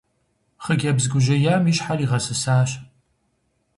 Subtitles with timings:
[0.63, 2.69] Хъыджэбз гужьеям и щхьэр игъэсысащ.